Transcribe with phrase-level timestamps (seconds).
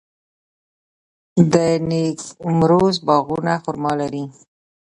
[1.53, 1.55] د
[1.89, 4.23] نیمروز باغونه خرما لري.